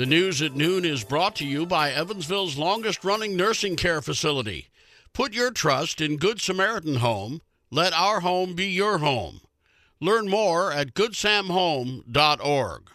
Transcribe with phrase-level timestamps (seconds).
[0.00, 4.70] The news at noon is brought to you by Evansville's longest running nursing care facility.
[5.12, 7.42] Put your trust in Good Samaritan Home.
[7.70, 9.42] Let our home be your home.
[10.00, 12.90] Learn more at goodsamhome.org.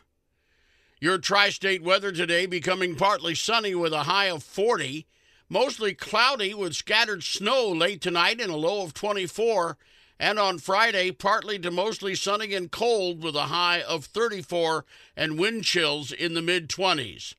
[0.99, 5.05] Your tri state weather today becoming partly sunny with a high of 40,
[5.47, 9.77] mostly cloudy with scattered snow late tonight and a low of 24.
[10.19, 15.37] And on Friday, partly to mostly sunny and cold with a high of 34 and
[15.37, 17.33] wind chills in the mid 20s.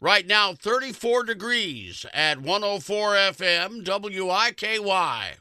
[0.00, 5.36] Right now, 34 degrees at 104 FM WIKY.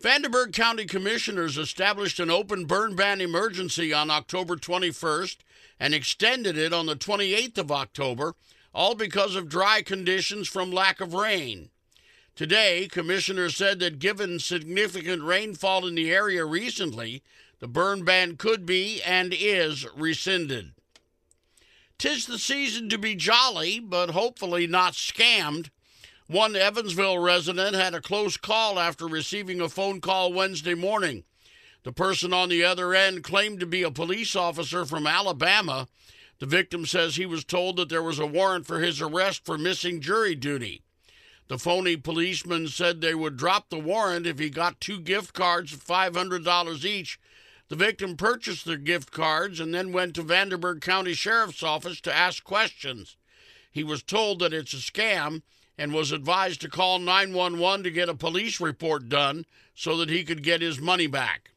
[0.00, 5.36] Vanderburgh County Commissioners established an open burn ban emergency on October 21st
[5.78, 8.34] and extended it on the 28th of October,
[8.74, 11.70] all because of dry conditions from lack of rain.
[12.34, 17.22] Today, commissioners said that given significant rainfall in the area recently,
[17.58, 20.72] the burn ban could be and is rescinded.
[21.98, 25.68] Tis the season to be jolly, but hopefully not scammed.
[26.26, 31.24] One Evansville resident had a close call after receiving a phone call Wednesday morning.
[31.82, 35.86] The person on the other end claimed to be a police officer from Alabama.
[36.38, 39.58] The victim says he was told that there was a warrant for his arrest for
[39.58, 40.82] missing jury duty.
[41.48, 45.72] The phony policeman said they would drop the warrant if he got two gift cards
[45.72, 47.18] of $500 each
[47.72, 52.14] the victim purchased the gift cards and then went to Vanderburgh County Sheriff's Office to
[52.14, 53.16] ask questions.
[53.70, 55.40] He was told that it's a scam
[55.78, 60.22] and was advised to call 911 to get a police report done so that he
[60.22, 61.52] could get his money back.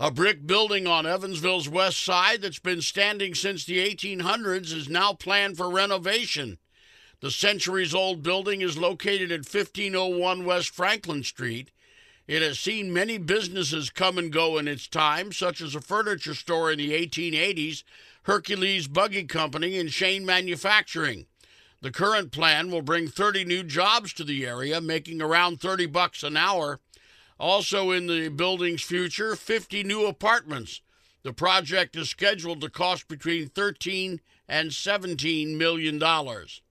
[0.00, 5.12] A brick building on Evansville's west side that's been standing since the 1800s is now
[5.12, 6.58] planned for renovation.
[7.20, 11.70] The centuries old building is located at 1501 West Franklin Street
[12.30, 16.36] it has seen many businesses come and go in its time, such as a furniture
[16.36, 17.82] store in the 1880s,
[18.22, 21.26] Hercules Buggy Company, and Shane Manufacturing.
[21.80, 26.22] The current plan will bring 30 new jobs to the area, making around 30 bucks
[26.22, 26.78] an hour.
[27.36, 30.82] Also in the building's future, 50 new apartments.
[31.24, 36.62] The project is scheduled to cost between 13 and 17 million dollars.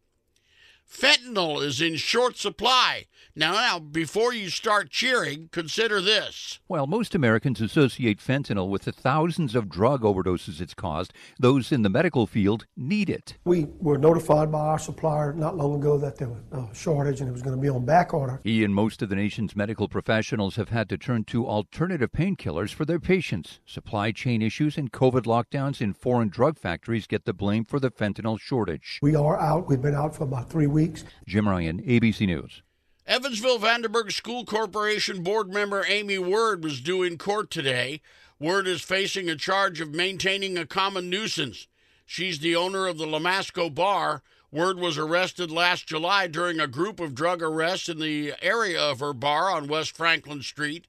[0.90, 3.06] Fentanyl is in short supply.
[3.36, 6.60] Now, now, before you start cheering, consider this.
[6.68, 11.84] While most Americans associate fentanyl with the thousands of drug overdoses it's caused, those in
[11.84, 13.38] the medical field need it.
[13.46, 17.30] We were notified by our supplier not long ago that there was a shortage and
[17.30, 18.42] it was going to be on back order.
[18.44, 22.74] He and most of the nation's medical professionals have had to turn to alternative painkillers
[22.74, 23.60] for their patients.
[23.66, 27.92] Supply chain issues and COVID lockdowns in foreign drug factories get the blame for the
[27.92, 29.00] fentanyl shortage.
[29.04, 29.70] We are out.
[29.70, 30.79] We've been out for about three weeks.
[31.28, 32.62] Jim Ryan, ABC News.
[33.06, 38.02] Evansville Vanderburgh School Corporation board member Amy Word was due in court today.
[38.40, 41.68] Word is facing a charge of maintaining a common nuisance.
[42.06, 44.24] She's the owner of the Lamasco Bar.
[44.52, 49.00] Word was arrested last July during a group of drug arrests in the area of
[49.00, 50.88] her bar on West Franklin Street.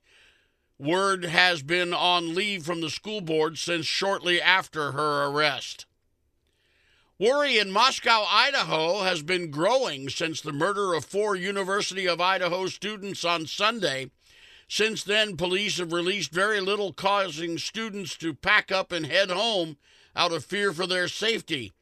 [0.79, 5.85] Word has been on leave from the school board since shortly after her arrest.
[7.21, 12.65] Worry in Moscow, Idaho has been growing since the murder of four University of Idaho
[12.65, 14.09] students on Sunday.
[14.67, 19.77] Since then, police have released very little, causing students to pack up and head home
[20.15, 21.73] out of fear for their safety.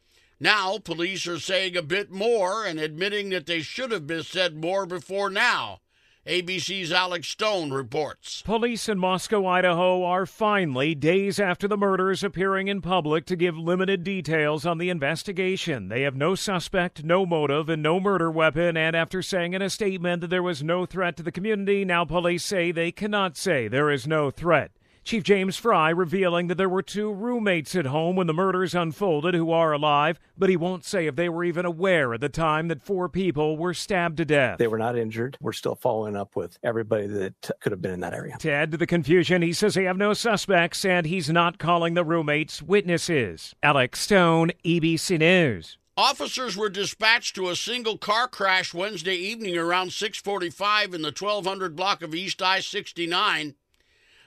[0.42, 4.86] Now, police are saying a bit more and admitting that they should have said more
[4.86, 5.80] before now.
[6.28, 8.42] ABC's Alex Stone reports.
[8.42, 13.58] Police in Moscow, Idaho are finally, days after the murders, appearing in public to give
[13.58, 15.88] limited details on the investigation.
[15.88, 18.76] They have no suspect, no motive, and no murder weapon.
[18.76, 22.04] And after saying in a statement that there was no threat to the community, now
[22.04, 24.72] police say they cannot say there is no threat.
[25.10, 29.34] Chief James Fry revealing that there were two roommates at home when the murders unfolded
[29.34, 32.68] who are alive, but he won't say if they were even aware at the time
[32.68, 34.60] that four people were stabbed to death.
[34.60, 35.36] They were not injured.
[35.42, 38.38] We're still following up with everybody that could have been in that area.
[38.38, 41.96] To add to the confusion, he says they have no suspects and he's not calling
[41.96, 43.56] the roommates witnesses.
[43.64, 45.80] Alex Stone, ABC News.
[45.98, 51.76] Officers were dispatched to a single car crash Wednesday evening around 6:45 in the 1200
[51.76, 53.56] block of East I-69.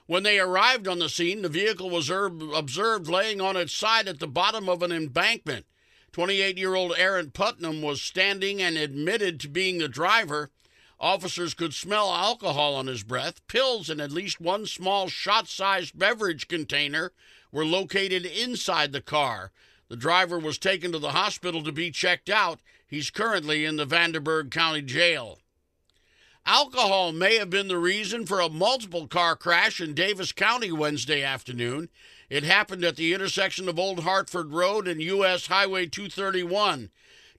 [0.06, 4.19] When they arrived on the scene, the vehicle was observed laying on its side at
[4.19, 5.66] the bottom of an embankment.
[6.12, 10.50] 28 year old Aaron Putnam was standing and admitted to being the driver.
[11.00, 13.46] Officers could smell alcohol on his breath.
[13.46, 17.12] Pills and at least one small shot sized beverage container
[17.50, 19.52] were located inside the car.
[19.88, 22.60] The driver was taken to the hospital to be checked out.
[22.87, 25.38] He's currently in the Vanderburgh County Jail.
[26.44, 31.23] Alcohol may have been the reason for a multiple car crash in Daviess County Wednesday
[31.23, 31.89] afternoon.
[32.29, 35.47] It happened at the intersection of Old Hartford Road and U.S.
[35.47, 36.91] Highway 231.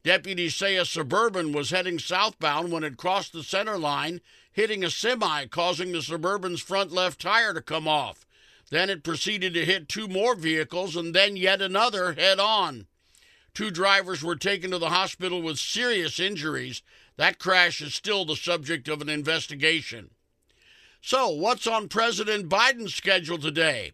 [0.04, 4.22] Deputies say a Suburban was heading southbound when it crossed the center line,
[4.54, 8.26] hitting a semi, causing the Suburban's front left tire to come off.
[8.70, 12.88] Then it proceeded to hit two more vehicles and then yet another head on.
[13.54, 16.82] Two drivers were taken to the hospital with serious injuries.
[17.16, 20.12] That crash is still the subject of an investigation.
[21.02, 23.92] So, what's on President Biden's schedule today?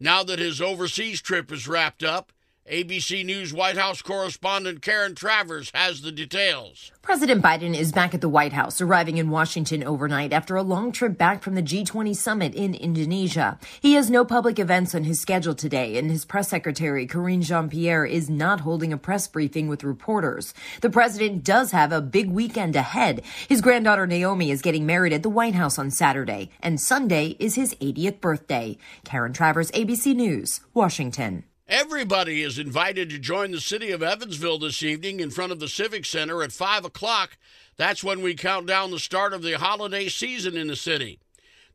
[0.00, 2.32] Now that his overseas trip is wrapped up,
[2.70, 6.92] ABC News White House correspondent Karen Travers has the details.
[7.02, 10.90] President Biden is back at the White House, arriving in Washington overnight after a long
[10.90, 13.58] trip back from the G20 summit in Indonesia.
[13.82, 17.68] He has no public events on his schedule today, and his press secretary, Karine Jean
[17.68, 20.54] Pierre, is not holding a press briefing with reporters.
[20.80, 23.24] The president does have a big weekend ahead.
[23.46, 27.56] His granddaughter Naomi is getting married at the White House on Saturday, and Sunday is
[27.56, 28.78] his 80th birthday.
[29.04, 31.44] Karen Travers, ABC News, Washington.
[31.66, 35.68] Everybody is invited to join the city of Evansville this evening in front of the
[35.68, 37.38] Civic Center at 5 o'clock.
[37.78, 41.20] That's when we count down the start of the holiday season in the city.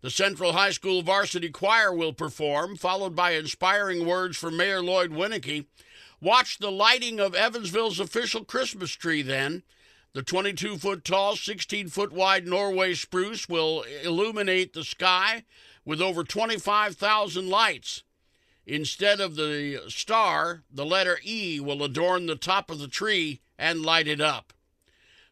[0.01, 5.09] The Central High School Varsity Choir will perform, followed by inspiring words from Mayor Lloyd
[5.09, 5.65] Winnecke.
[6.21, 9.63] Watch the lighting of Evansville's official Christmas tree then.
[10.13, 15.45] The 22 foot tall, 16 foot wide Norway spruce will illuminate the sky
[15.83, 18.03] with over 25,000 lights.
[18.69, 23.81] Instead of the star, the letter E will adorn the top of the tree and
[23.81, 24.53] light it up.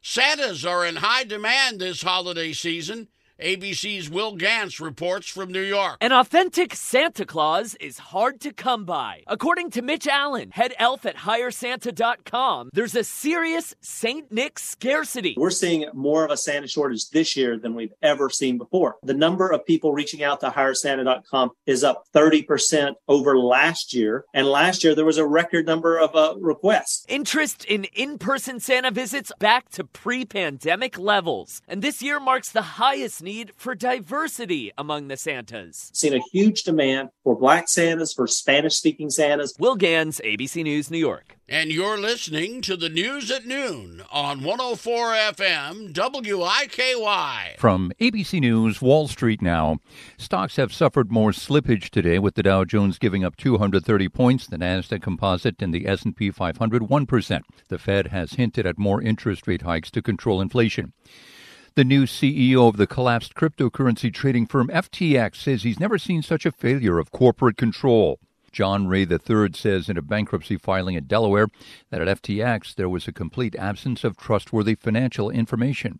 [0.01, 3.10] Santas are in high demand this holiday season.
[3.39, 5.98] ABC's Will Ganss reports from New York.
[6.01, 9.24] An authentic Santa Claus is hard to come by.
[9.28, 14.31] According to Mitch Allen, head elf at HireSanta.com, there's a serious St.
[14.31, 15.36] Nick scarcity.
[15.38, 18.95] We're seeing more of a Santa shortage this year than we've ever seen before.
[19.04, 24.25] The number of people reaching out to HireSanta.com is up 30% over last year.
[24.33, 27.06] And last year, there was a record number of uh, requests.
[27.07, 31.62] Interest in in person Santa visits back to pre pandemic levels.
[31.68, 35.92] And this year marks the highest need for diversity among the Santas.
[35.94, 39.54] Seen a huge demand for black Santas, for Spanish speaking Santas.
[39.60, 41.36] Will Ganss, ABC News, New York.
[41.50, 47.58] And you're listening to the news at noon on 104 FM WIKY.
[47.58, 49.80] From ABC News, Wall Street now.
[50.18, 54.58] Stocks have suffered more slippage today with the Dow Jones giving up 230 points, the
[54.58, 57.42] Nasdaq Composite and the S&P 500 1%.
[57.68, 60.94] The Fed has hinted at more interest rate hikes to control inflation.
[61.78, 66.44] The new CEO of the collapsed cryptocurrency trading firm FTX says he's never seen such
[66.44, 68.18] a failure of corporate control.
[68.52, 71.50] John Ray III says in a bankruptcy filing in Delaware
[71.92, 76.00] that at FTX there was a complete absence of trustworthy financial information.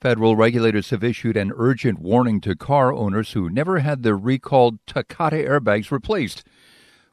[0.00, 4.78] Federal regulators have issued an urgent warning to car owners who never had their recalled
[4.86, 6.42] Takata airbags replaced.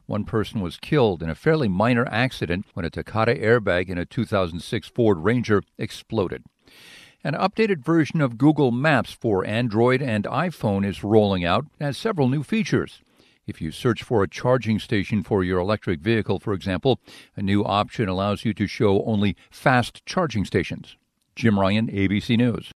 [0.06, 4.06] One person was killed in a fairly minor accident when a Takata airbag in a
[4.06, 6.44] 2006 Ford Ranger exploded.
[7.26, 11.96] An updated version of Google Maps for Android and iPhone is rolling out and has
[11.96, 13.00] several new features.
[13.46, 17.00] If you search for a charging station for your electric vehicle, for example,
[17.34, 20.96] a new option allows you to show only fast charging stations.
[21.34, 22.72] Jim Ryan, ABC News.